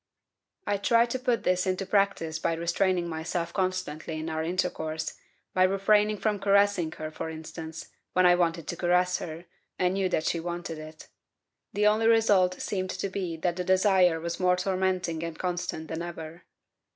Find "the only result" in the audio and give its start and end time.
11.73-12.59